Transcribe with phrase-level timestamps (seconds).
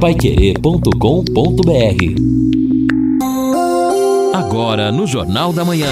[0.00, 0.94] paiquerê.com.br
[4.32, 5.90] Agora no Jornal da Manhã.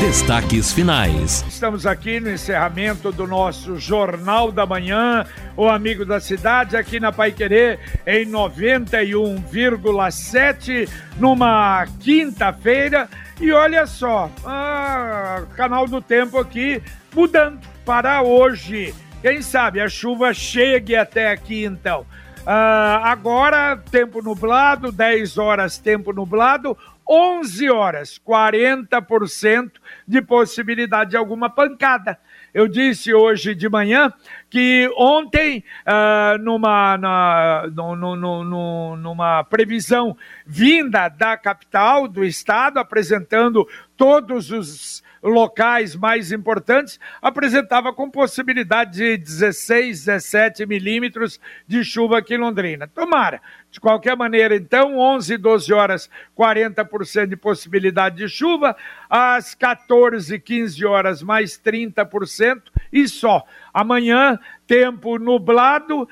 [0.00, 1.44] Destaques finais.
[1.48, 5.24] Estamos aqui no encerramento do nosso Jornal da Manhã,
[5.56, 10.88] o Amigo da Cidade, aqui na Pai Querer, em 91,7,
[11.18, 13.08] numa quinta-feira.
[13.40, 16.82] E olha só, ah, canal do tempo aqui
[17.14, 18.92] mudando para hoje.
[19.22, 22.04] Quem sabe a chuva chegue até aqui então.
[22.40, 29.72] Uh, agora, tempo nublado, 10 horas, tempo nublado, 11 horas, 40%
[30.08, 32.18] de possibilidade de alguma pancada.
[32.52, 34.12] Eu disse hoje de manhã
[34.48, 42.78] que ontem, uh, numa, na, no, no, no, numa previsão vinda da capital, do estado,
[42.78, 52.18] apresentando todos os locais mais importantes, apresentava com possibilidade de 16, 17 milímetros de chuva
[52.18, 52.88] aqui em Londrina.
[52.88, 53.40] Tomara.
[53.70, 58.76] De qualquer maneira, então, 11, 12 horas, 40% de possibilidade de chuva,
[59.08, 63.44] às 14, 15 horas, mais 30% e só.
[63.72, 66.08] Amanhã, tempo nublado, uh,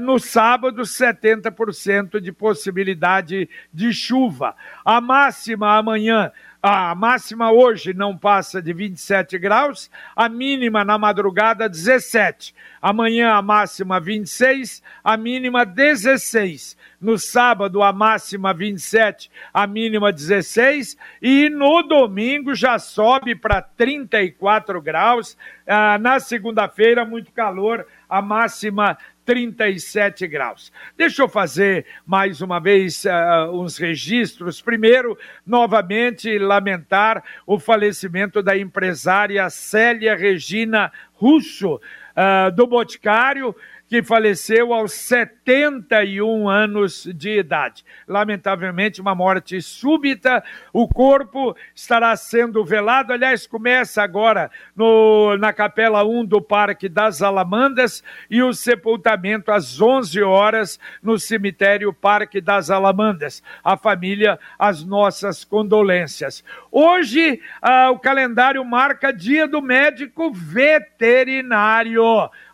[0.00, 4.56] no sábado, 70% de possibilidade de chuva.
[4.84, 6.32] A máxima amanhã
[6.68, 12.52] a máxima hoje não passa de 27 graus, a mínima na madrugada 17.
[12.82, 16.76] Amanhã a máxima 26, a mínima 16.
[17.00, 24.82] No sábado a máxima 27, a mínima 16 e no domingo já sobe para 34
[24.82, 25.38] graus.
[25.66, 30.72] Ah, na segunda-feira muito calor, a máxima 37 graus.
[30.96, 34.62] Deixa eu fazer mais uma vez uh, uns registros.
[34.62, 41.80] Primeiro, novamente, lamentar o falecimento da empresária Célia Regina Russo,
[42.16, 43.54] uh, do Boticário
[43.88, 47.84] que faleceu aos 71 anos de idade.
[48.06, 50.42] Lamentavelmente, uma morte súbita.
[50.72, 53.12] O corpo estará sendo velado.
[53.12, 59.80] Aliás, começa agora no, na Capela 1 do Parque das Alamandas e o sepultamento às
[59.80, 63.42] 11 horas no cemitério Parque das Alamandas.
[63.62, 66.42] A família, as nossas condolências.
[66.72, 72.05] Hoje, ah, o calendário marca Dia do Médico Veterinário.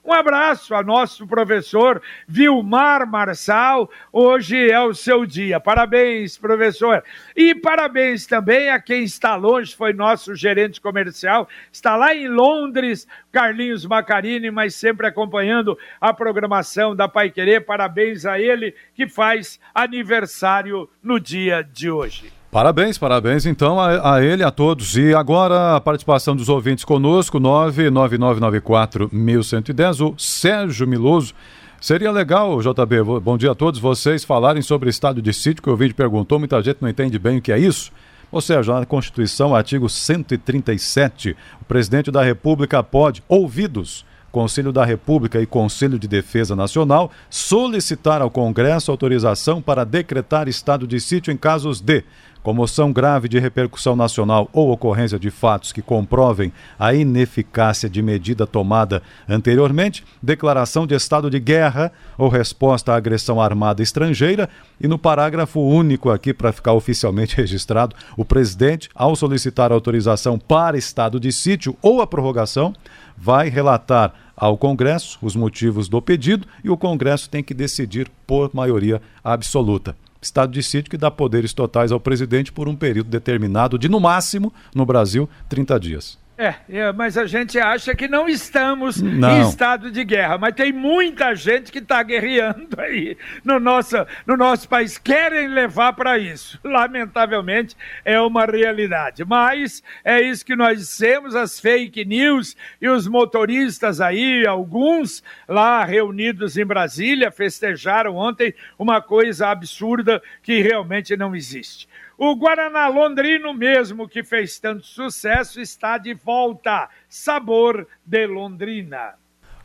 [0.04, 3.88] Um abraço a nosso professor Vilmar Marçal.
[4.12, 5.60] Hoje é o seu dia.
[5.60, 7.04] Parabéns, professor.
[7.36, 13.06] E parabéns também a quem está longe, foi nosso gerente comercial, está lá em Londres,
[13.30, 17.64] Carlinhos Macarini, mas sempre acompanhando a programação da Pai Querer.
[17.64, 22.41] Parabéns a ele que faz aniversário no dia de hoje.
[22.52, 24.94] Parabéns, parabéns então a, a, ele, a todos.
[24.94, 31.32] E agora a participação dos ouvintes conosco, 99994-1110, o Sérgio Miloso.
[31.80, 35.76] Seria legal, JB, bom dia a todos, vocês falarem sobre estado de sítio, que o
[35.76, 37.90] vídeo perguntou, muita gente não entende bem o que é isso.
[38.30, 45.40] Ou seja, na Constituição, artigo 137, o presidente da República pode, ouvidos, Conselho da República
[45.40, 51.36] e Conselho de Defesa Nacional, solicitar ao Congresso autorização para decretar estado de sítio em
[51.36, 52.04] casos de
[52.42, 58.46] comoção grave de repercussão nacional ou ocorrência de fatos que comprovem a ineficácia de medida
[58.46, 64.48] tomada anteriormente, declaração de estado de guerra ou resposta à agressão armada estrangeira,
[64.80, 70.76] e no parágrafo único aqui para ficar oficialmente registrado, o presidente, ao solicitar autorização para
[70.76, 72.74] estado de sítio ou a prorrogação,
[73.16, 78.50] vai relatar ao Congresso os motivos do pedido e o Congresso tem que decidir por
[78.52, 83.76] maioria absoluta estado de sítio que dá poderes totais ao presidente por um período determinado
[83.76, 86.21] de, no máximo, no Brasil, 30 dias.
[86.36, 89.36] É, é, mas a gente acha que não estamos não.
[89.36, 94.34] em estado de guerra, mas tem muita gente que está guerreando aí no nosso, no
[94.34, 96.58] nosso país, querem levar para isso.
[96.64, 103.06] Lamentavelmente é uma realidade, mas é isso que nós dissemos, as fake news e os
[103.06, 111.36] motoristas aí, alguns lá reunidos em Brasília, festejaram ontem uma coisa absurda que realmente não
[111.36, 111.86] existe.
[112.18, 116.88] O Guaraná Londrino, mesmo que fez tanto sucesso, está de volta.
[117.08, 119.14] Sabor de Londrina.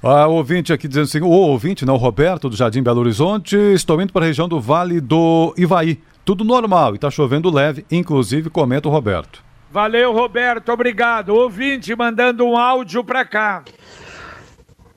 [0.01, 4.01] A ouvinte aqui dizendo assim: o ouvinte, não, o Roberto, do Jardim Belo Horizonte, estou
[4.01, 5.99] indo para a região do Vale do Ivaí.
[6.23, 9.43] Tudo normal e está chovendo leve, inclusive comenta o Roberto.
[9.71, 11.29] Valeu, Roberto, obrigado.
[11.29, 13.63] Ouvinte mandando um áudio para cá.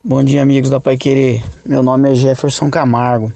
[0.02, 1.42] Bom dia, amigos da Pai Querer.
[1.66, 3.32] Meu nome é Jefferson Camargo.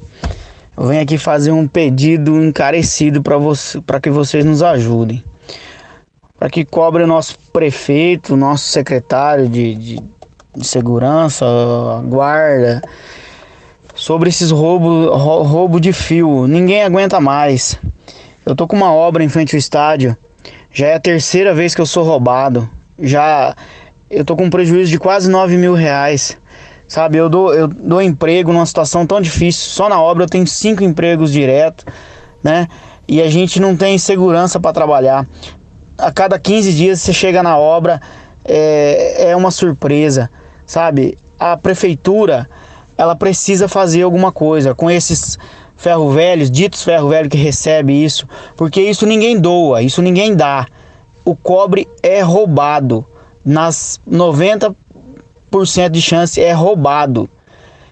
[0.77, 5.23] Eu venho aqui fazer um pedido encarecido para você, para que vocês nos ajudem.
[6.37, 10.01] Para que cobre o nosso prefeito, nosso secretário de, de,
[10.57, 11.47] de segurança,
[12.07, 12.83] guarda,
[13.95, 16.49] sobre esses roubos roubo de fio.
[16.49, 17.79] Ninguém aguenta mais.
[18.45, 20.17] Eu tô com uma obra em frente ao estádio.
[20.73, 22.69] Já é a terceira vez que eu sou roubado.
[22.99, 23.55] Já
[24.11, 26.37] eu tô com um prejuízo de quase 9 mil reais.
[26.87, 29.71] Sabe, eu dou, eu dou emprego numa situação tão difícil.
[29.71, 31.85] Só na obra eu tenho cinco empregos direto,
[32.43, 32.69] né?
[33.09, 35.27] E a gente não tem segurança para trabalhar.
[35.97, 38.01] A cada 15 dias você chega na obra,
[38.45, 40.31] é, é uma surpresa,
[40.67, 41.17] sabe?
[41.39, 42.49] A prefeitura
[42.97, 45.39] ela precisa fazer alguma coisa com esses
[45.77, 50.67] ferro velhos, ditos ferro velho que recebe isso, porque isso ninguém doa, isso ninguém dá.
[51.25, 53.07] O cobre é roubado.
[53.45, 54.75] Nas 90%
[55.91, 57.29] de chance é roubado.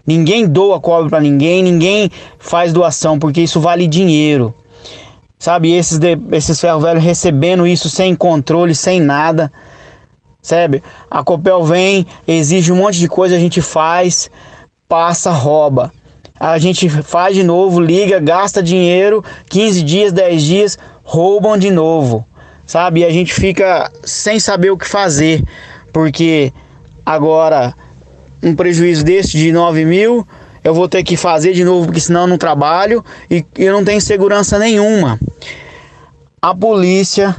[0.07, 4.55] Ninguém doa cobre para ninguém, ninguém faz doação, porque isso vale dinheiro.
[5.39, 9.53] Sabe, esses, de, esses ferro velho recebendo isso sem controle, sem nada.
[10.41, 10.83] Sabe?
[11.11, 14.31] A Copel vem, exige um monte de coisa, a gente faz
[14.93, 15.91] passa, rouba.
[16.39, 22.27] A gente faz de novo, liga, gasta dinheiro, 15 dias, 10 dias, roubam de novo,
[22.67, 23.01] sabe?
[23.01, 25.43] E a gente fica sem saber o que fazer,
[25.93, 26.53] porque
[27.05, 27.75] agora
[28.43, 30.27] um prejuízo desse de 9 mil,
[30.65, 33.85] eu vou ter que fazer de novo, porque senão eu não trabalho e eu não
[33.85, 35.19] tenho segurança nenhuma.
[36.41, 37.37] A polícia,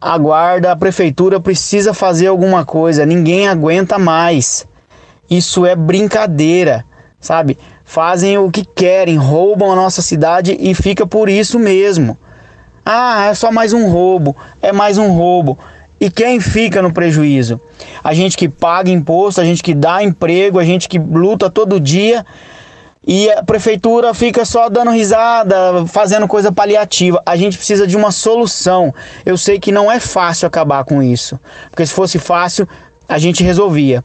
[0.00, 4.66] a guarda, a prefeitura precisa fazer alguma coisa, ninguém aguenta mais.
[5.30, 6.84] Isso é brincadeira
[7.20, 7.58] sabe?
[7.84, 12.18] Fazem o que querem, roubam a nossa cidade e fica por isso mesmo.
[12.84, 15.58] Ah, é só mais um roubo, é mais um roubo.
[16.00, 17.60] E quem fica no prejuízo?
[18.02, 21.80] A gente que paga imposto, a gente que dá emprego, a gente que luta todo
[21.80, 22.24] dia
[23.06, 27.22] e a prefeitura fica só dando risada, fazendo coisa paliativa.
[27.26, 28.94] A gente precisa de uma solução.
[29.26, 31.38] Eu sei que não é fácil acabar com isso,
[31.70, 32.68] porque se fosse fácil,
[33.08, 34.04] a gente resolvia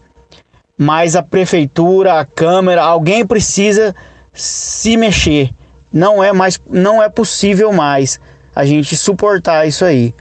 [0.77, 3.95] mas a prefeitura, a câmara, alguém precisa
[4.33, 5.51] se mexer.
[5.91, 8.19] Não é mais, não é possível mais
[8.55, 10.13] a gente suportar isso aí.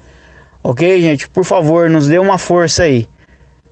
[0.63, 1.29] OK, gente?
[1.29, 3.09] Por favor, nos dê uma força aí.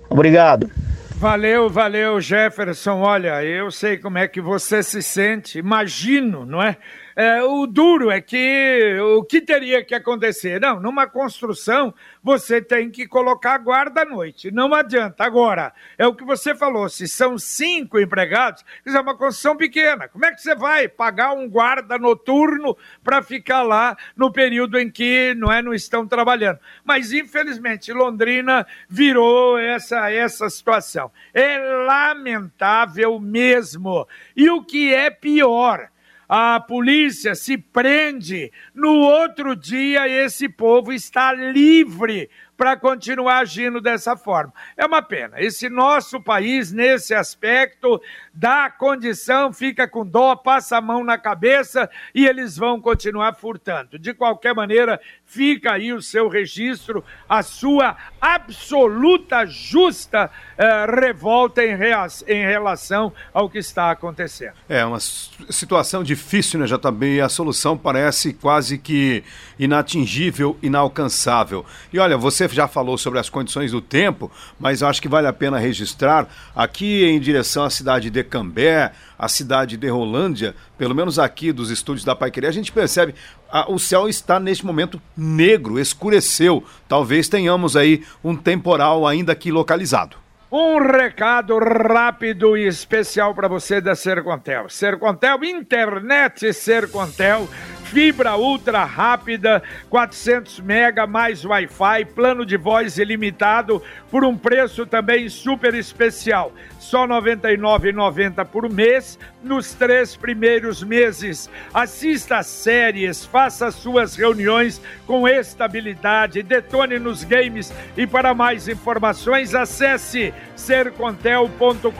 [0.09, 0.71] Obrigado.
[1.17, 3.01] Valeu, valeu, Jefferson.
[3.01, 6.77] Olha, eu sei como é que você se sente, imagino, não é?
[7.17, 10.61] É, o duro é que o que teria que acontecer?
[10.61, 11.93] Não, numa construção
[12.23, 14.51] você tem que colocar guarda à noite.
[14.51, 15.25] Não adianta.
[15.25, 20.09] Agora, é o que você falou: se são cinco empregados, isso é uma construção pequena.
[20.09, 24.91] Como é que você vai pagar um guarda noturno para ficar lá no período em
[24.91, 26.59] que não, é, não estão trabalhando?
[26.85, 31.11] Mas, infelizmente, Londrina virou essa, essa situação.
[31.35, 34.07] É lamentável mesmo.
[34.37, 35.91] E o que é pior?
[36.33, 44.19] A polícia se prende, no outro dia esse povo está livre para continuar agindo dessa
[44.19, 44.53] forma.
[44.77, 45.41] É uma pena.
[45.41, 47.99] Esse nosso país, nesse aspecto,
[48.35, 53.99] dá condição, fica com dó, passa a mão na cabeça e eles vão continuar furtando.
[53.99, 61.79] De qualquer maneira, fica aí o seu registro, a sua absoluta, justa eh, revolta em,
[62.27, 64.53] em, relação ao que está acontecendo.
[64.69, 67.17] É uma situação difícil, né, JB?
[67.17, 69.25] E a solução parece quase que
[69.59, 71.65] inatingível, inalcançável.
[71.91, 75.33] E olha, você já falou sobre as condições do tempo, mas acho que vale a
[75.33, 81.19] pena registrar aqui em direção à cidade de Cambé, a cidade de Rolândia, pelo menos
[81.19, 83.15] aqui dos estúdios da Pai Querer, a gente percebe
[83.51, 86.65] a, o céu está neste momento negro, escureceu.
[86.89, 90.17] Talvez tenhamos aí um temporal ainda aqui localizado.
[90.53, 94.69] Um recado rápido e especial para você da Sercontel.
[94.69, 97.49] Sercontel, internet Sercontel
[97.91, 105.29] fibra ultra rápida, 400 mega mais Wi-Fi, plano de voz ilimitado por um preço também
[105.29, 111.51] super especial, só R$ 99,90 por mês nos três primeiros meses.
[111.75, 120.33] Assista séries, faça suas reuniões com estabilidade, detone nos games e para mais informações acesse
[120.55, 121.91] sercontel.com.br.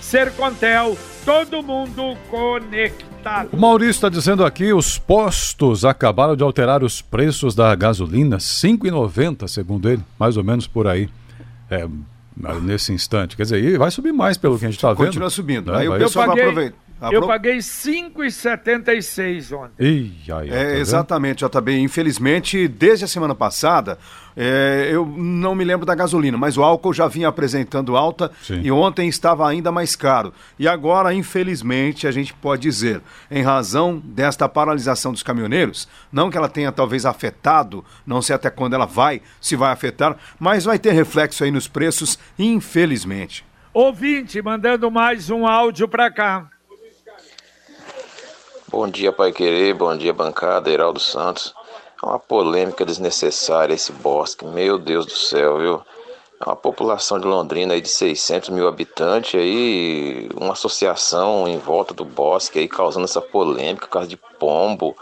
[0.00, 3.50] Sercontel, todo mundo conectado.
[3.52, 8.42] O Maurício está dizendo aqui: os postos acabaram de alterar os preços da gasolina, R$
[8.42, 11.08] 5,90, segundo ele, mais ou menos por aí.
[11.70, 11.88] É,
[12.62, 13.36] nesse instante.
[13.36, 15.06] Quer dizer, vai subir mais pelo que a gente está vendo.
[15.06, 15.72] Continua subindo.
[15.72, 15.78] Né?
[15.78, 16.76] Aí o pessoal vai aproveitar.
[17.10, 19.84] Eu paguei 5,76 ontem.
[19.84, 21.78] Ih, ai, é, tá exatamente, JB.
[21.78, 23.98] Infelizmente, desde a semana passada,
[24.36, 28.60] é, eu não me lembro da gasolina, mas o álcool já vinha apresentando alta Sim.
[28.62, 30.32] e ontem estava ainda mais caro.
[30.58, 36.36] E agora, infelizmente, a gente pode dizer, em razão desta paralisação dos caminhoneiros, não que
[36.36, 40.78] ela tenha talvez afetado, não sei até quando ela vai, se vai afetar, mas vai
[40.78, 43.44] ter reflexo aí nos preços, infelizmente.
[43.74, 46.50] Ouvinte, mandando mais um áudio para cá.
[48.72, 51.54] Bom dia, Pai Querer, bom dia, bancada, Heraldo Santos.
[52.02, 55.82] É uma polêmica desnecessária esse bosque, meu Deus do céu, viu?
[56.40, 61.92] É uma população de Londrina aí de 600 mil habitantes aí, uma associação em volta
[61.92, 64.96] do bosque aí causando essa polêmica por causa de pombo.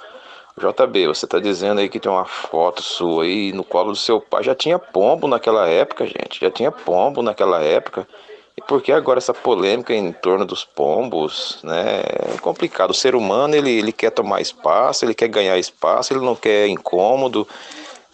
[0.58, 4.20] JB, você tá dizendo aí que tem uma foto sua aí no colo do seu
[4.20, 4.42] pai.
[4.42, 6.40] Já tinha pombo naquela época, gente.
[6.40, 8.04] Já tinha pombo naquela época.
[8.60, 12.02] E por que agora essa polêmica em torno dos pombos, né?
[12.34, 12.90] É complicado.
[12.90, 16.68] O ser humano, ele, ele quer tomar espaço, ele quer ganhar espaço, ele não quer
[16.68, 17.48] incômodo.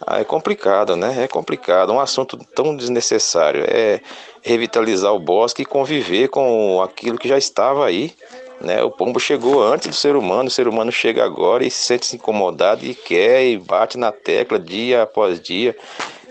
[0.05, 1.23] Ah, é complicado, né?
[1.23, 1.91] É complicado.
[1.91, 3.65] Um assunto tão desnecessário.
[3.67, 3.99] É
[4.41, 8.15] revitalizar o bosque e conviver com aquilo que já estava aí.
[8.61, 8.81] Né?
[8.81, 12.15] O pombo chegou antes do ser humano, o ser humano chega agora e se sente
[12.15, 15.75] incomodado e quer e bate na tecla dia após dia.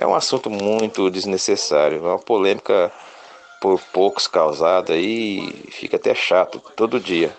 [0.00, 2.90] É um assunto muito desnecessário, é uma polêmica
[3.60, 7.34] por poucos causada e fica até chato todo dia.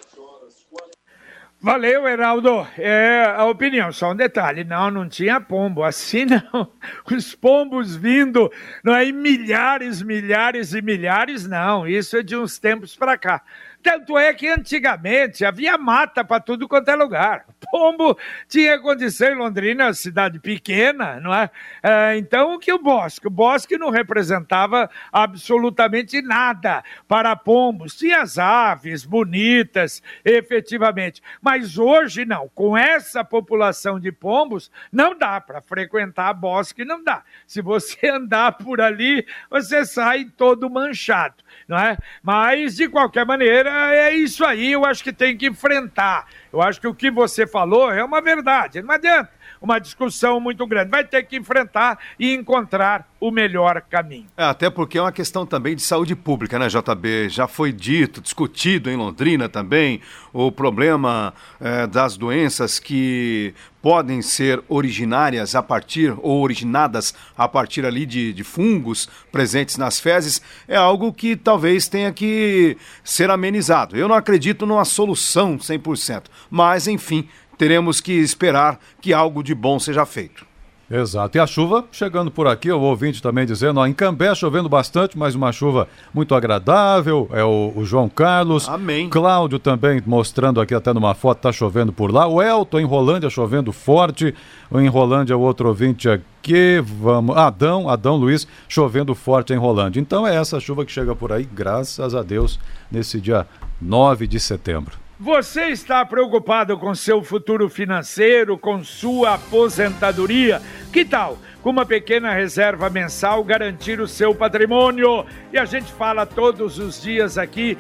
[1.60, 2.68] Valeu, Heraldo.
[2.78, 4.64] É a opinião, só um detalhe.
[4.64, 5.84] Não, não tinha pombo.
[5.84, 6.72] Assim não.
[7.12, 8.52] Os pombos vindo,
[8.84, 11.88] não é em milhares, milhares e milhares, não.
[11.88, 13.42] Isso é de uns tempos para cá.
[13.88, 17.46] Tanto é que antigamente havia mata para tudo quanto é lugar.
[17.72, 21.50] Pombo tinha condição em Londrina, cidade pequena, não é?
[21.82, 22.18] é?
[22.18, 23.28] Então, o que o bosque?
[23.28, 27.96] O bosque não representava absolutamente nada para pombos.
[27.96, 31.22] Tinha as aves bonitas, efetivamente.
[31.42, 32.50] Mas hoje não.
[32.54, 37.24] Com essa população de pombos, não dá para frequentar bosque, não dá.
[37.46, 41.98] Se você andar por ali, você sai todo manchado, não é?
[42.22, 46.26] Mas, de qualquer maneira, é isso aí, eu acho que tem que enfrentar.
[46.52, 48.82] Eu acho que o que você falou é uma verdade.
[48.82, 50.92] Não adianta uma discussão muito grande.
[50.92, 54.28] Vai ter que enfrentar e encontrar o melhor caminho.
[54.38, 57.30] É, até porque é uma questão também de saúde pública, né, JB?
[57.30, 64.62] Já foi dito, discutido em Londrina também, o problema é, das doenças que podem ser
[64.68, 70.76] originárias a partir ou originadas a partir ali de, de fungos presentes nas fezes é
[70.76, 73.96] algo que talvez tenha que ser amenizado.
[73.96, 79.80] Eu não acredito numa solução 100%, mas enfim, teremos que esperar que algo de bom
[79.80, 80.46] seja feito.
[80.90, 81.38] Exato.
[81.38, 85.18] E a chuva chegando por aqui, o ouvinte também dizendo, ó, em Cambé chovendo bastante,
[85.18, 87.30] mas uma chuva muito agradável.
[87.34, 88.70] É o, o João Carlos.
[88.70, 89.10] Amém.
[89.10, 92.26] Cláudio também mostrando aqui até numa foto, tá chovendo por lá.
[92.26, 94.34] O Elton em Rolândia chovendo forte.
[94.74, 97.36] Em Rolândia, o outro ouvinte aqui, vamos.
[97.36, 100.00] Adão, Adão Luiz, chovendo forte em Rolândia.
[100.00, 102.60] Então é essa chuva que chega por aí, graças a Deus,
[102.90, 103.46] nesse dia
[103.82, 105.07] 9 de setembro.
[105.20, 110.62] Você está preocupado com seu futuro financeiro, com sua aposentadoria?
[110.94, 115.26] Que tal, com uma pequena reserva mensal, garantir o seu patrimônio?
[115.52, 117.76] E a gente fala todos os dias aqui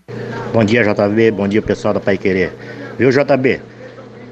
[0.52, 1.32] Bom dia, JB.
[1.32, 2.52] Bom dia, pessoal da Pai Querer.
[2.98, 3.62] Viu, JB?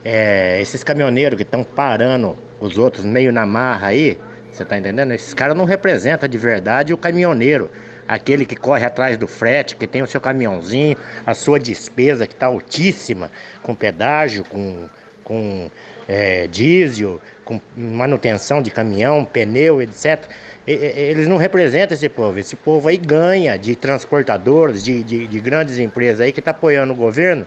[0.03, 4.19] É, esses caminhoneiros que estão parando os outros meio na marra aí,
[4.51, 5.13] você tá entendendo?
[5.13, 7.69] Esses caras não representam de verdade o caminhoneiro
[8.09, 12.33] aquele que corre atrás do frete, que tem o seu caminhãozinho, a sua despesa que
[12.33, 13.29] está altíssima,
[13.61, 14.89] com pedágio, com,
[15.23, 15.69] com
[16.07, 20.23] é, diesel, com manutenção de caminhão, pneu, etc.
[20.65, 22.39] Eles não representam esse povo.
[22.39, 26.93] Esse povo aí ganha de transportadores, de, de, de grandes empresas aí que está apoiando
[26.93, 27.45] o governo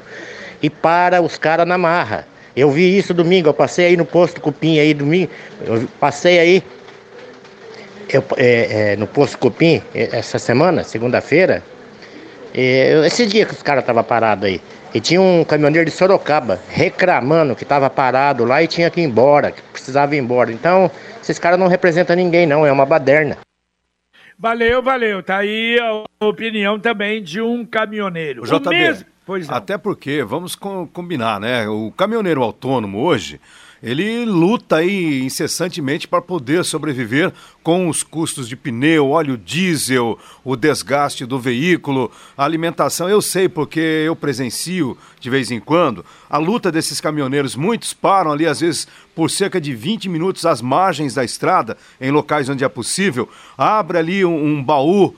[0.63, 2.25] e para os caras na marra.
[2.55, 5.31] Eu vi isso domingo, eu passei aí no posto Cupim aí domingo,
[5.67, 6.63] eu passei aí
[8.37, 11.63] é, é, no posto Cupim, essa semana, segunda-feira,
[12.55, 14.61] é, esse dia que os caras estavam parados aí,
[14.95, 19.05] e tinha um caminhoneiro de Sorocaba reclamando que estava parado lá e tinha que ir
[19.05, 20.53] embora, que precisava ir embora.
[20.53, 20.91] Então,
[21.23, 23.39] esses caras não representam ninguém, não, é uma baderna.
[24.39, 25.23] Valeu, valeu.
[25.23, 28.43] Tá aí a opinião também de um caminhoneiro.
[28.43, 29.07] O JB, o mesmo...
[29.25, 29.57] pois não.
[29.57, 31.67] Até porque, vamos combinar, né?
[31.69, 33.41] O caminhoneiro autônomo hoje
[33.83, 40.55] ele luta aí incessantemente para poder sobreviver com os custos de pneu, óleo diesel, o
[40.55, 43.09] desgaste do veículo, a alimentação.
[43.09, 47.57] Eu sei porque eu presencio de vez em quando a luta desses caminhoneiros.
[47.57, 52.11] Muitos param ali, às vezes, por cerca de 20 minutos às margens da estrada, em
[52.11, 55.15] locais onde é possível, abre ali um, um baú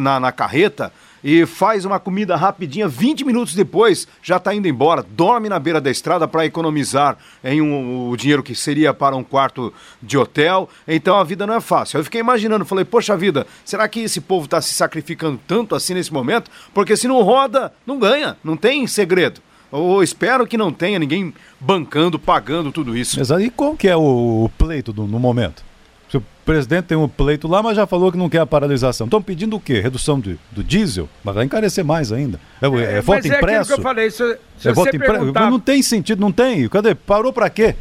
[0.00, 0.90] na, na carreta
[1.28, 5.80] e faz uma comida rapidinha, 20 minutos depois já está indo embora, dorme na beira
[5.80, 10.68] da estrada para economizar em um, o dinheiro que seria para um quarto de hotel.
[10.86, 11.98] Então a vida não é fácil.
[11.98, 15.94] Eu fiquei imaginando, falei, poxa vida, será que esse povo está se sacrificando tanto assim
[15.94, 16.48] nesse momento?
[16.72, 19.40] Porque se não roda, não ganha, não tem segredo.
[19.72, 23.18] Ou espero que não tenha ninguém bancando, pagando tudo isso.
[23.18, 23.40] Exato.
[23.40, 25.65] E qual que é o pleito do, no momento?
[26.16, 29.06] Se o presidente tem um pleito lá, mas já falou que não quer a paralisação.
[29.06, 29.80] Estão pedindo o quê?
[29.80, 31.08] Redução de, do diesel?
[31.22, 32.40] Mas vai encarecer mais ainda.
[32.62, 33.74] É, é, é voto é impresso?
[33.74, 34.10] que eu falei.
[34.10, 35.12] Se, se é voto impresso?
[35.12, 35.50] Perguntar...
[35.50, 36.68] Não tem sentido, não tem.
[36.68, 36.94] Cadê?
[36.94, 37.74] Parou para quê?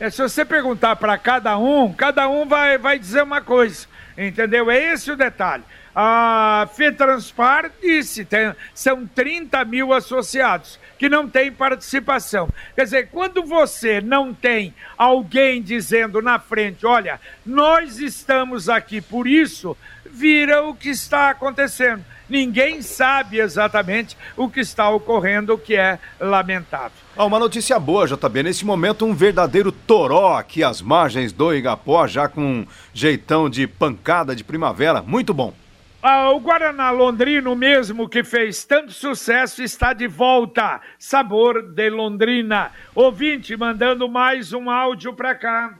[0.00, 3.86] É, se você perguntar para cada um, cada um vai, vai dizer uma coisa.
[4.16, 4.70] Entendeu?
[4.70, 5.64] É esse o detalhe.
[5.94, 12.48] A FETranspar disse, tem, são 30 mil associados que não têm participação.
[12.74, 19.26] Quer dizer, quando você não tem alguém dizendo na frente, olha, nós estamos aqui por
[19.26, 19.76] isso,
[20.10, 22.04] vira o que está acontecendo.
[22.28, 26.92] Ninguém sabe exatamente o que está ocorrendo, o que é lamentável.
[27.16, 28.42] Ah, uma notícia boa, JB.
[28.42, 33.66] Nesse momento, um verdadeiro toró aqui às margens do Igapó, já com um jeitão de
[33.66, 35.00] pancada de primavera.
[35.00, 35.54] Muito bom.
[36.00, 40.80] Ah, o Guaraná Londrino mesmo que fez tanto sucesso está de volta.
[40.96, 42.70] Sabor de Londrina.
[42.94, 45.74] Ouvinte mandando mais um áudio para cá.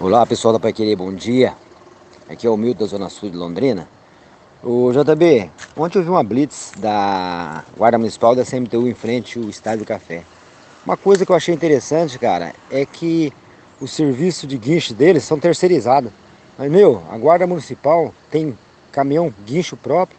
[0.00, 1.54] Olá pessoal da Pai Querer, bom dia.
[2.28, 3.88] Aqui é o Milton da Zona Sul de Londrina.
[4.60, 9.48] O JB, ontem eu vi uma blitz da Guarda Municipal da CMTU em frente ao
[9.48, 10.24] Estádio Café.
[10.84, 13.32] Uma coisa que eu achei interessante, cara, é que
[13.80, 16.10] o serviço de guincho deles são terceirizados.
[16.58, 18.58] Mas, meu, a Guarda Municipal tem
[18.92, 20.18] caminhão guincho próprio.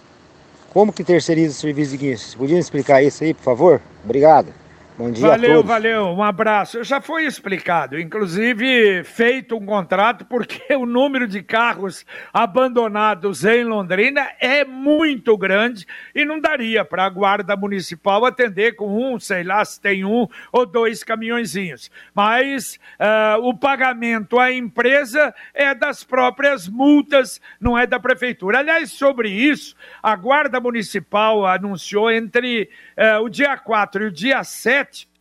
[0.72, 2.30] Como que terceiriza o serviço de guincho?
[2.30, 3.82] Você podia explicar isso aí, por favor?
[4.04, 4.54] Obrigado.
[5.00, 5.70] Bom dia valeu, a todos.
[5.70, 6.84] Valeu, um abraço.
[6.84, 14.29] Já foi explicado, inclusive feito um contrato, porque o número de carros abandonados em Londrina
[14.41, 19.63] é muito grande e não daria para a Guarda Municipal atender com um, sei lá,
[19.63, 21.89] se tem um ou dois caminhõezinhos.
[22.13, 28.60] Mas uh, o pagamento à empresa é das próprias multas, não é da Prefeitura.
[28.60, 34.43] Aliás, sobre isso, a Guarda Municipal anunciou entre uh, o dia 4 e o dia
[34.43, 34.88] 7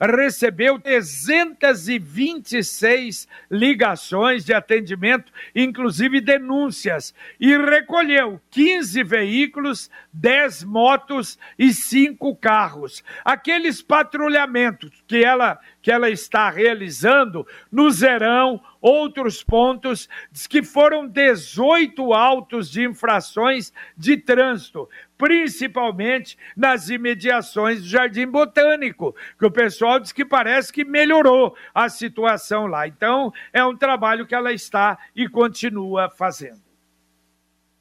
[0.00, 12.36] recebeu 326 ligações de atendimento, inclusive denúncias, e recolheu 15 veículos, 10 motos e 5
[12.36, 13.02] carros.
[13.24, 21.08] Aqueles patrulhamentos que ela, que ela está realizando no Zerão, outros pontos, diz que foram
[21.08, 29.87] 18 autos de infrações de trânsito, principalmente nas imediações do Jardim Botânico, que o pessoal
[29.96, 32.86] diz que parece que melhorou a situação lá.
[32.86, 36.58] Então, é um trabalho que ela está e continua fazendo.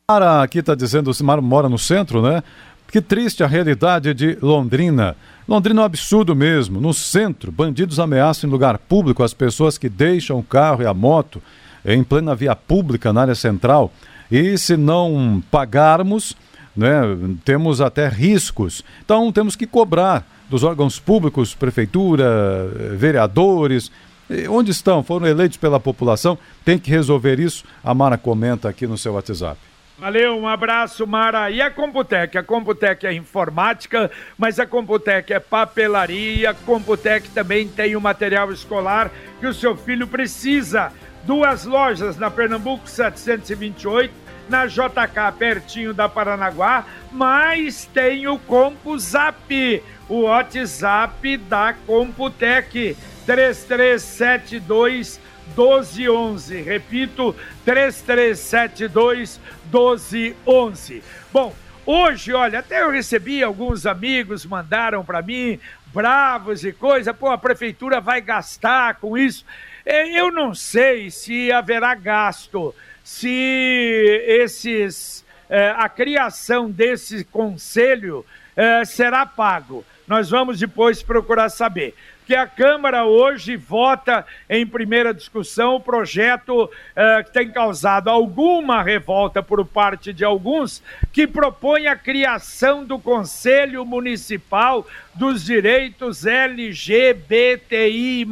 [0.10, 2.42] Mara aqui está dizendo, Mara mora no centro, né?
[2.90, 5.18] Que triste a realidade de Londrina.
[5.46, 6.80] Londrina é um absurdo mesmo.
[6.80, 10.94] No centro, bandidos ameaçam em lugar público as pessoas que deixam o carro e a
[10.94, 11.42] moto
[11.84, 13.92] em plena via pública na área central.
[14.32, 16.36] E se não pagarmos,
[16.76, 17.02] né,
[17.44, 18.84] temos até riscos.
[19.04, 23.92] Então temos que cobrar dos órgãos públicos, prefeitura, vereadores,
[24.50, 27.64] onde estão, foram eleitos pela população, tem que resolver isso.
[27.84, 29.58] A Mara comenta aqui no seu WhatsApp.
[30.00, 31.50] Valeu, um abraço, Mara.
[31.50, 32.38] E a Computec?
[32.38, 36.52] A Computec é informática, mas a Computec é papelaria.
[36.52, 40.92] A Computec também tem o material escolar que o seu filho precisa.
[41.24, 44.14] Duas lojas na Pernambuco 728,
[44.50, 55.20] na JK, pertinho da Paranaguá, mas tem o CompuZap, o WhatsApp da Computec, 3372
[55.56, 56.62] 1211.
[56.62, 59.40] Repito, 3372
[59.72, 61.04] 1211.
[61.32, 61.54] Bom,
[61.86, 65.60] hoje, olha, até eu recebi alguns amigos, mandaram para mim,
[65.94, 69.46] bravos e coisa, pô, a prefeitura vai gastar com isso.
[69.86, 72.76] É, eu não sei se haverá gasto,
[73.08, 79.86] se esses, é, a criação desse conselho é, será pago.
[80.06, 86.70] Nós vamos depois procurar saber que a Câmara hoje vota em primeira discussão o projeto
[86.94, 93.00] eh, que tem causado alguma revolta por parte de alguns, que propõe a criação do
[93.00, 98.28] Conselho Municipal dos Direitos LGBTI.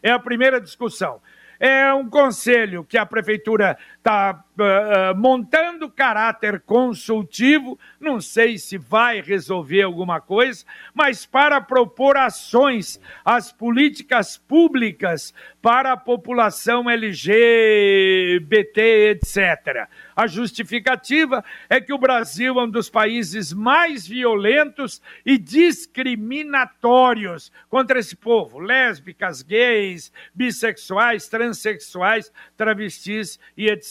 [0.00, 1.20] É a primeira discussão.
[1.60, 8.78] É um conselho que a prefeitura está uh, uh, montando caráter consultivo, não sei se
[8.78, 19.10] vai resolver alguma coisa, mas para propor ações, as políticas públicas para a população LGBT,
[19.10, 19.88] etc.
[20.16, 27.98] A justificativa é que o Brasil é um dos países mais violentos e discriminatórios contra
[27.98, 33.87] esse povo, lésbicas, gays, bissexuais, transexuais, travestis e etc.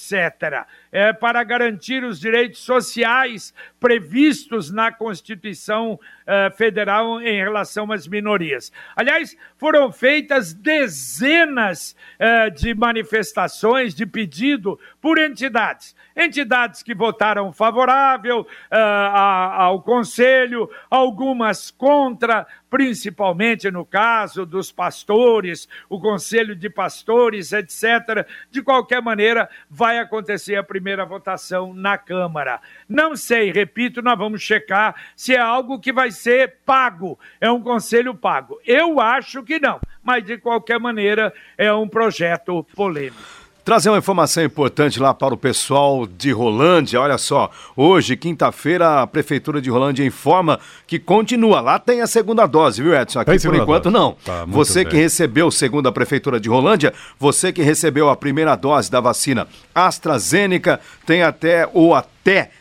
[0.92, 8.72] É para garantir os direitos sociais previstos na Constituição uh, Federal em relação às minorias.
[8.96, 18.42] Aliás, foram feitas dezenas uh, de manifestações de pedido por entidades entidades que votaram favorável
[18.42, 28.28] uh, ao Conselho, algumas contra, principalmente no caso dos pastores, o Conselho de Pastores, etc.
[28.52, 32.62] De qualquer maneira, vai acontecer a primeira votação na Câmara.
[32.88, 37.62] Não sei, repito, nós vamos checar se é algo que vai ser pago, é um
[37.62, 38.60] conselho pago.
[38.66, 43.47] Eu acho que não, mas de qualquer maneira é um projeto polêmico.
[43.68, 47.02] Trazer uma informação importante lá para o pessoal de Rolândia.
[47.02, 51.60] Olha só, hoje, quinta-feira, a Prefeitura de Rolândia informa que continua.
[51.60, 53.20] Lá tem a segunda dose, viu, Edson?
[53.20, 53.94] Aqui por enquanto dose.
[53.94, 54.16] não.
[54.24, 54.92] Tá, você bem.
[54.92, 59.46] que recebeu, segundo a Prefeitura de Rolândia, você que recebeu a primeira dose da vacina
[59.76, 62.17] AstraZeneca, tem até ou até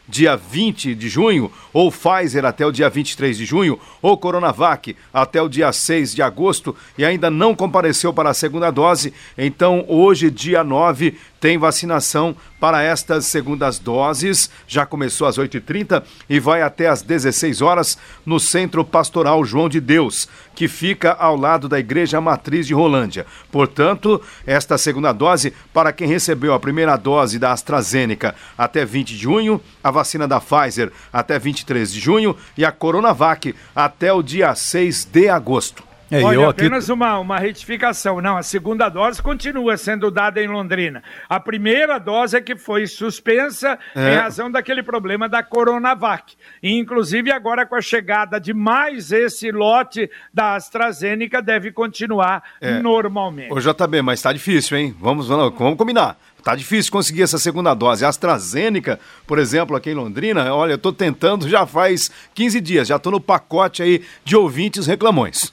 [0.08, 5.42] dia 20 de junho, ou Pfizer até o dia 23 de junho, ou Coronavac até
[5.42, 10.30] o dia 6 de agosto e ainda não compareceu para a segunda dose, então hoje,
[10.30, 14.50] dia 9, tem vacinação para estas segundas doses.
[14.66, 19.80] Já começou às 8h30 e vai até às 16 horas no Centro Pastoral João de
[19.80, 23.26] Deus, que fica ao lado da Igreja Matriz de Rolândia.
[23.50, 29.16] Portanto, esta segunda dose, para quem recebeu a primeira dose da AstraZeneca até 20 de
[29.16, 34.54] junho, a vacina da Pfizer até 23 de junho e a Coronavac até o dia
[34.54, 35.95] 6 de agosto.
[36.10, 36.92] É, Olha, eu apenas aqui...
[36.92, 38.20] uma, uma retificação.
[38.20, 41.02] Não, a segunda dose continua sendo dada em Londrina.
[41.28, 44.12] A primeira dose é que foi suspensa é.
[44.12, 46.34] em razão daquele problema da Coronavac.
[46.62, 52.78] E, inclusive, agora com a chegada de mais esse lote da AstraZeneca, deve continuar é.
[52.78, 53.52] normalmente.
[53.52, 54.94] Ô, JB, mas tá difícil, hein?
[55.00, 56.16] Vamos, vamos, vamos combinar.
[56.46, 58.04] Tá difícil conseguir essa segunda dose.
[58.04, 62.86] A AstraZeneca, por exemplo, aqui em Londrina, olha, eu tô tentando já faz 15 dias,
[62.86, 65.52] já tô no pacote aí de ouvintes reclamões.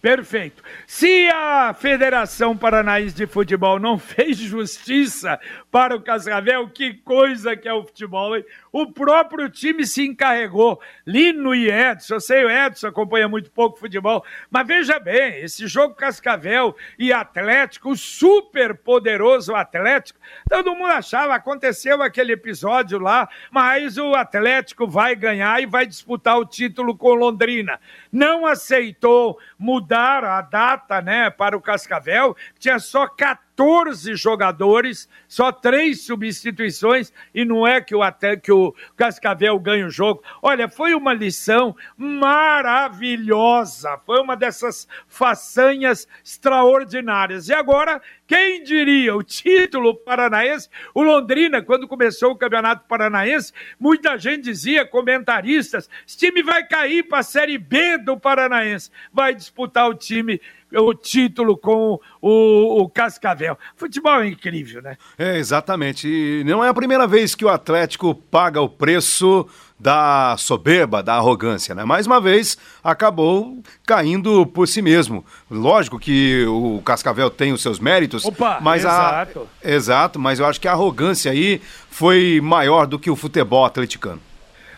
[0.00, 0.62] Perfeito.
[0.86, 7.68] Se a Federação Paranaense de Futebol não fez justiça para o Cascavel, que coisa que
[7.68, 8.44] é o futebol, hein?
[8.72, 10.80] O próprio time se encarregou.
[11.06, 15.66] Lino e Edson, eu sei o Edson acompanha muito pouco futebol, mas veja bem, esse
[15.66, 23.28] jogo Cascavel e Atlético, o super poderoso Atlético, todo mundo achava, aconteceu aquele episódio lá,
[23.50, 27.80] mas o Atlético vai ganhar e vai disputar o título com Londrina.
[28.12, 35.50] Não aceitou mudar a data, né, para o Cascavel, tinha só 14 14 jogadores, só
[35.50, 40.22] três substituições, e não é que o, até, que o Cascavel ganha o jogo.
[40.40, 47.48] Olha, foi uma lição maravilhosa, foi uma dessas façanhas extraordinárias.
[47.48, 54.16] E agora, quem diria, o título paranaense, o Londrina, quando começou o Campeonato Paranaense, muita
[54.16, 59.90] gente dizia, comentaristas, esse time vai cair para a Série B do Paranaense, vai disputar
[59.90, 60.40] o time
[60.74, 63.58] o título com o, o Cascavel.
[63.76, 64.96] Futebol é incrível, né?
[65.16, 66.08] É, exatamente.
[66.08, 69.46] E não é a primeira vez que o Atlético paga o preço
[69.78, 71.84] da soberba, da arrogância, né?
[71.84, 75.24] Mais uma vez, acabou caindo por si mesmo.
[75.48, 79.48] Lógico que o Cascavel tem os seus méritos, Opa, mas exato.
[79.64, 83.64] a exato, mas eu acho que a arrogância aí foi maior do que o futebol
[83.64, 84.20] atleticano.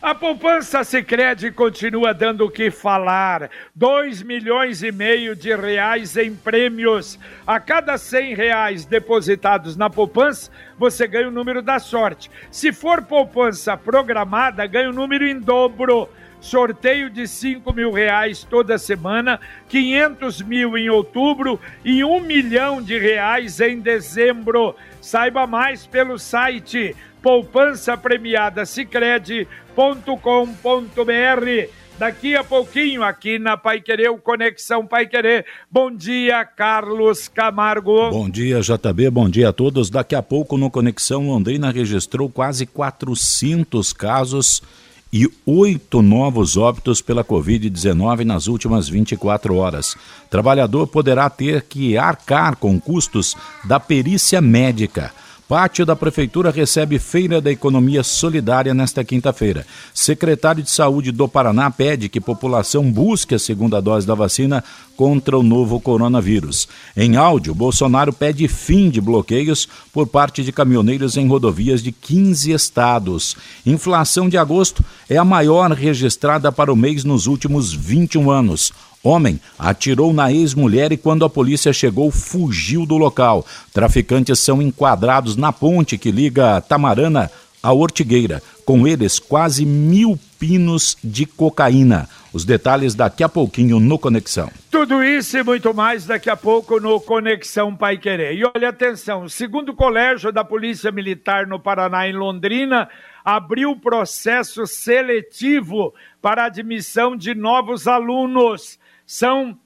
[0.02, 3.50] A poupança Sicredi continua dando o que falar.
[3.74, 7.18] 2 milhões e meio de reais em prêmios.
[7.46, 12.30] A cada 100 reais depositados na poupança, você ganha o número da sorte.
[12.50, 16.08] Se for poupança programada, ganha o número em dobro.
[16.40, 22.98] Sorteio de 5 mil reais toda semana, 500 mil em outubro e 1 milhão de
[22.98, 24.74] reais em dezembro.
[25.02, 29.46] Saiba mais pelo site poupança premiada cicred.com.br.
[31.98, 35.44] Daqui a pouquinho, aqui na Pai Querer, o Conexão Pai Querer.
[35.70, 38.10] Bom dia, Carlos Camargo.
[38.10, 39.10] Bom dia, JB.
[39.10, 39.90] Bom dia a todos.
[39.90, 44.62] Daqui a pouco, no Conexão, Londrina registrou quase 400 casos
[45.12, 49.94] e oito novos óbitos pela Covid-19 nas últimas 24 horas.
[50.30, 55.12] Trabalhador poderá ter que arcar com custos da perícia médica.
[55.50, 59.66] Pátio da Prefeitura recebe Feira da Economia Solidária nesta quinta-feira.
[59.92, 64.62] Secretário de Saúde do Paraná pede que população busque a segunda dose da vacina
[64.96, 66.68] contra o novo coronavírus.
[66.96, 72.52] Em áudio, Bolsonaro pede fim de bloqueios por parte de caminhoneiros em rodovias de 15
[72.52, 73.36] estados.
[73.66, 78.72] Inflação de agosto é a maior registrada para o mês nos últimos 21 anos.
[79.02, 83.46] Homem atirou na ex-mulher e, quando a polícia chegou, fugiu do local.
[83.72, 87.30] Traficantes são enquadrados na ponte que liga Tamarana
[87.62, 88.42] à Ortigueira.
[88.64, 92.08] Com eles, quase mil pinos de cocaína.
[92.32, 94.50] Os detalhes daqui a pouquinho no Conexão.
[94.70, 98.34] Tudo isso e muito mais daqui a pouco no Conexão Pai Querer.
[98.34, 102.88] E olha atenção, o segundo colégio da Polícia Militar no Paraná, em Londrina,
[103.24, 108.78] abriu processo seletivo para admissão de novos alunos.
[109.12, 109.58] São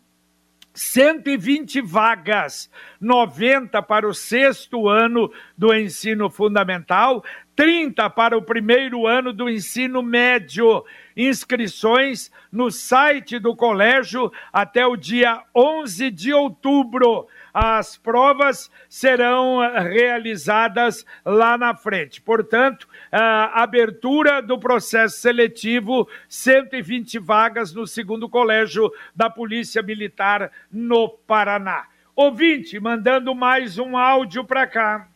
[0.73, 7.23] 120 vagas, 90 para o sexto ano do ensino fundamental,
[7.57, 10.85] 30 para o primeiro ano do ensino médio.
[11.17, 19.79] Inscrições no site do colégio até o dia 11 de outubro as provas serão eh,
[19.79, 22.21] realizadas lá na frente.
[22.21, 31.09] Portanto, a abertura do processo seletivo, 120 vagas no segundo colégio da Polícia Militar no
[31.09, 31.87] Paraná.
[32.17, 35.07] Ouvinte, mandando mais um áudio para cá.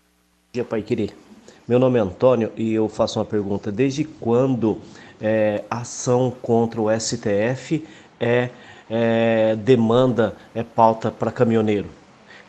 [0.53, 1.28] Dia, Pai Querer.
[1.69, 3.71] Meu nome é Antônio e eu faço uma pergunta.
[3.71, 4.79] Desde quando
[5.21, 7.85] é, ação contra o STF
[8.19, 8.49] é,
[8.89, 11.91] é demanda, é pauta para caminhoneiro?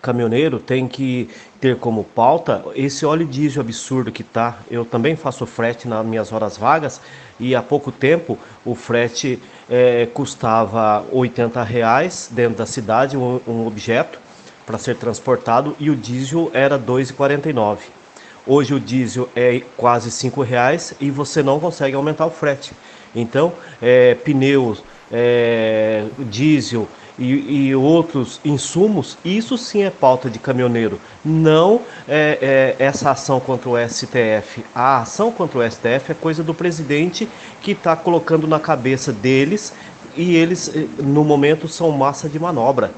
[0.02, 1.30] caminhoneiro tem que
[1.60, 4.60] ter como pauta esse óleo diesel absurdo que tá.
[4.72, 7.02] Eu também faço frete nas minhas horas vagas
[7.38, 9.38] e há pouco tempo o frete
[9.70, 14.18] é, custava 80 reais dentro da cidade um, um objeto
[14.66, 17.99] para ser transportado e o diesel era 2,49.
[18.46, 22.72] Hoje o diesel é quase 5 reais e você não consegue aumentar o frete.
[23.16, 26.88] Então, é, pneus, é, diesel,
[27.20, 33.42] e, e, outros insumos, isso sim é pauta de caminhoneiro, não é, é, essa ação
[33.42, 34.64] contra o STF.
[34.74, 37.28] A ação contra o STF é coisa do presidente
[37.62, 39.74] que está colocando na cabeça deles
[40.16, 42.92] e eles, eh, no momento, são massa de manobra.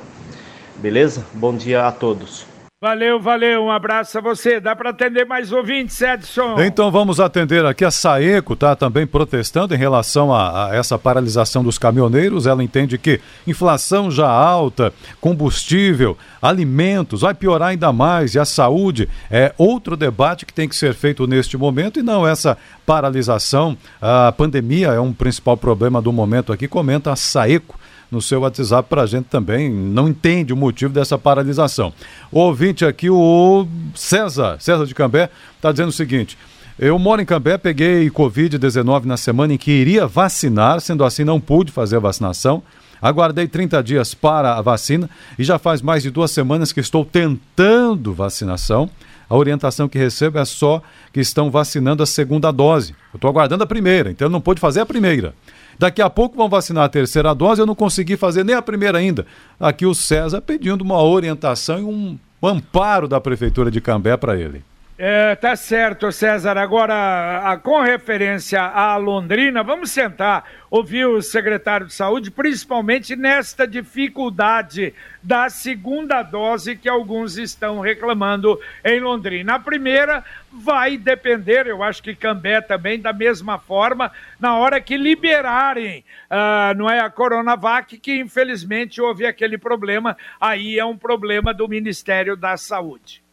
[0.78, 1.26] Beleza?
[1.34, 2.51] Bom dia a todos.
[2.84, 4.60] Valeu, valeu, um abraço a você.
[4.60, 6.60] Dá para atender mais ouvintes, Edson?
[6.60, 7.86] Então vamos atender aqui.
[7.86, 12.48] A Saeco está também protestando em relação a, a, essa paralisação dos caminhoneiros.
[12.48, 18.34] Ela entende que inflação já alta, combustível, alimentos, vai piorar ainda mais.
[18.34, 22.28] E a saúde é outro debate que tem que ser feito neste momento e não
[22.28, 23.78] essa paralisação.
[24.02, 27.80] A pandemia é um principal problema do momento aqui, comenta a Saeco
[28.12, 29.70] no seu WhatsApp para a gente também.
[29.72, 31.94] Não entende o motivo dessa paralisação.
[32.32, 36.38] O ouvinte aqui, o César, César de Cambé, está dizendo o seguinte.
[36.78, 41.40] Eu moro em Cambé, peguei Covid-19 na semana em que iria vacinar, sendo assim não
[41.40, 42.62] pude fazer a vacinação.
[43.02, 47.04] Aguardei 30 dias para a vacina e já faz mais de duas semanas que estou
[47.04, 48.90] tentando vacinação.
[49.28, 50.82] A orientação que recebo é só
[51.14, 52.94] que estão vacinando a segunda dose.
[53.14, 55.34] Eu estou aguardando a primeira, então não pude fazer a primeira.
[55.82, 59.00] Daqui a pouco vão vacinar a terceira dose, eu não consegui fazer nem a primeira
[59.00, 59.26] ainda.
[59.60, 64.64] Aqui o César pedindo uma orientação e um amparo da Prefeitura de Cambé para ele.
[65.04, 66.60] É, tá certo, César.
[66.60, 73.66] Agora, a, com referência à Londrina, vamos sentar, ouvir o secretário de Saúde, principalmente nesta
[73.66, 79.56] dificuldade da segunda dose que alguns estão reclamando em Londrina.
[79.56, 84.98] A primeira vai depender, eu acho que Cambé também, da mesma forma, na hora que
[84.98, 91.56] liberarem, uh, não é a Coronavac, que infelizmente houve aquele problema, aí é um problema
[91.56, 93.24] do Ministério da Saúde.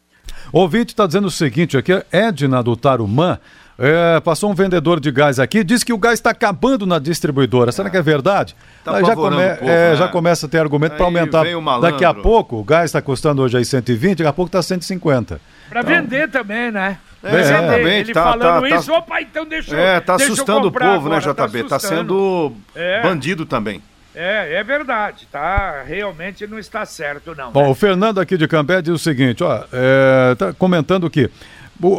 [0.52, 3.38] O ouvinte está dizendo o seguinte aqui, Edna do Tarumã,
[3.78, 7.70] é, passou um vendedor de gás aqui, disse que o gás está acabando na distribuidora.
[7.70, 8.56] Será que é verdade?
[8.84, 9.96] Tá já, come, povo, é, né?
[9.96, 11.44] já começa a ter argumento para aumentar.
[11.80, 15.40] Daqui a pouco, o gás está custando hoje aí 120, daqui a pouco está 150.
[15.68, 15.94] Para então...
[15.94, 16.98] vender também, né?
[17.22, 20.72] É, é, ele tá, falando tá, isso, opa, então deixa eu É, tá assustando o
[20.72, 21.62] povo, né, agora, né, JB?
[21.64, 23.02] Tá, tá sendo é.
[23.02, 23.82] bandido também.
[24.20, 25.84] É, é verdade, tá?
[25.86, 27.52] Realmente não está certo, não.
[27.52, 27.68] Bom, né?
[27.68, 31.30] o Fernando aqui de Cambé diz o seguinte, ó, é, tá comentando que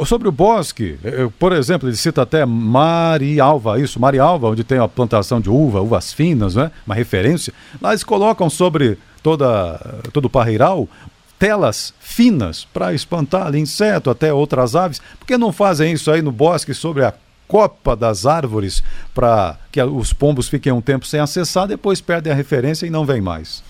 [0.05, 4.87] sobre o bosque, é, por exemplo, ele cita até Marialva, isso, Marialva, onde tem a
[4.89, 6.69] plantação de uva, uvas finas, né?
[6.85, 7.53] Uma referência.
[7.81, 9.79] Lá eles colocam sobre toda,
[10.11, 10.89] todo o parreiral
[11.39, 15.01] telas finas para espantar ali inseto, até outras aves.
[15.17, 17.13] Por que não fazem isso aí no bosque sobre a
[17.49, 18.83] copa das árvores
[19.13, 23.03] para que os pombos fiquem um tempo sem acessar, depois perdem a referência e não
[23.03, 23.63] vem mais.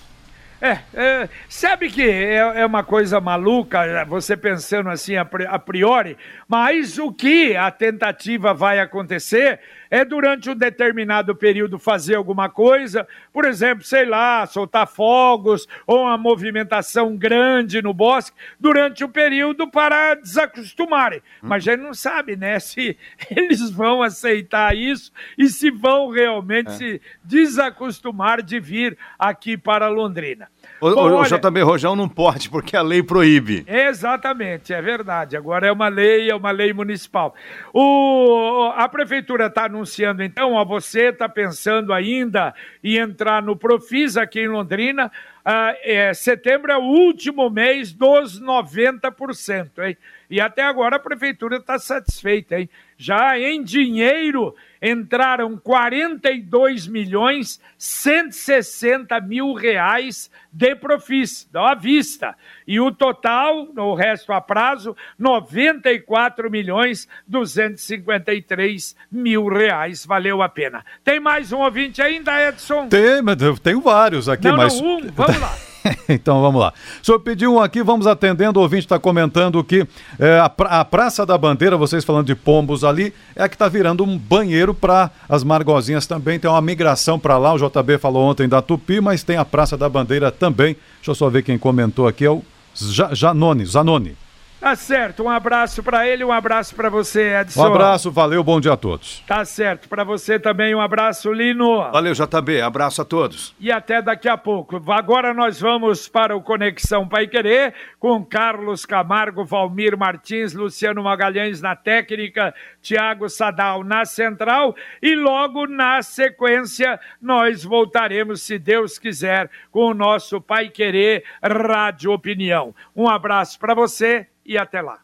[0.60, 6.98] É, é, sabe que é, é, uma coisa maluca, você pensando assim a priori, mas
[6.98, 9.58] o que a tentativa vai acontecer
[9.90, 16.02] é durante um determinado período fazer alguma coisa, por exemplo, sei lá, soltar fogos ou
[16.02, 21.20] uma movimentação grande no bosque durante o um período para desacostumarem.
[21.42, 21.48] Hum.
[21.48, 22.96] Mas a gente não sabe, né, se
[23.30, 26.72] eles vão aceitar isso e se vão realmente é.
[26.72, 30.48] se desacostumar de vir aqui para Londrina.
[30.80, 31.38] O, Bom, o, olha...
[31.38, 33.64] JB Rojão não pode, porque a lei proíbe.
[33.66, 35.36] Exatamente, é verdade.
[35.36, 37.34] Agora é uma lei, é uma lei municipal.
[37.72, 44.16] O, a prefeitura está anunciando, então, ó, você está pensando ainda em entrar no Profis
[44.16, 45.10] aqui em Londrina.
[45.52, 49.96] Ah, é, setembro é o último mês dos 90%, hein?
[50.30, 52.70] E até agora a prefeitura está satisfeita, hein?
[52.96, 62.36] Já em dinheiro entraram 42 milhões 160 mil reais de profis, à vista.
[62.66, 70.04] E o total, o resto a prazo, 94 milhões 253 mil reais.
[70.06, 70.84] Valeu a pena.
[71.02, 72.88] Tem mais um ouvinte ainda, Edson?
[72.88, 74.80] Tem, mas eu tenho vários aqui, não, mas.
[74.80, 75.39] Não, um, vamos.
[76.08, 76.72] então vamos lá.
[77.02, 78.58] O senhor pediu um aqui, vamos atendendo.
[78.58, 79.86] O ouvinte está comentando que
[80.18, 83.54] é, a, pra, a, Praça da Bandeira, vocês falando de pombos ali, é a que
[83.54, 86.38] está virando um banheiro para as margozinhas também.
[86.38, 87.54] Tem uma migração para lá.
[87.54, 90.76] O JB falou ontem da Tupi, mas tem a Praça da Bandeira também.
[90.96, 92.24] Deixa eu só ver quem comentou aqui.
[92.24, 92.42] É o
[92.74, 93.64] Janone.
[93.64, 94.16] Zanoni.
[94.60, 97.62] Tá certo, um abraço para ele, um abraço para você, Edson.
[97.62, 99.24] Um abraço, valeu, bom dia a todos.
[99.26, 101.90] Tá certo, para você também um abraço, Lino.
[101.90, 103.54] Valeu, JB, abraço a todos.
[103.58, 104.78] E até daqui a pouco.
[104.92, 111.62] Agora nós vamos para o Conexão Pai Querer com Carlos Camargo, Valmir Martins, Luciano Magalhães
[111.62, 119.48] na técnica, Tiago Sadal na central e logo na sequência nós voltaremos, se Deus quiser,
[119.70, 122.74] com o nosso Pai Querer Rádio Opinião.
[122.94, 124.98] Um abraço para você e até lá.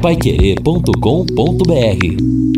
[0.00, 2.49] Paiquerê.com.br